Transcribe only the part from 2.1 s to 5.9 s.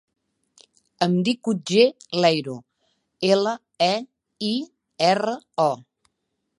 Leiro: ela, e, i, erra, o.